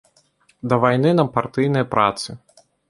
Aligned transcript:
Да 0.71 0.75
вайны 0.85 1.11
на 1.21 1.27
партыйнай 1.37 1.89
працы. 1.97 2.29